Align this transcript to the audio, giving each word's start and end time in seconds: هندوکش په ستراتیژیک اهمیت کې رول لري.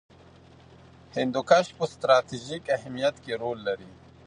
هندوکش 1.17 1.65
په 1.77 1.85
ستراتیژیک 1.93 2.63
اهمیت 2.77 3.15
کې 3.23 3.33
رول 3.41 3.59
لري. 3.67 3.91